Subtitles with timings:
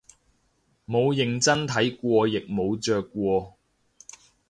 [0.87, 3.55] 冇認真睇過亦冇着過